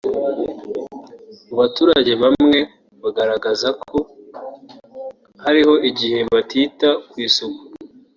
[1.47, 2.59] Mu baturage bamwe
[3.01, 3.99] bagaragazaga ko
[5.43, 7.61] hariho igihe batita ku isuku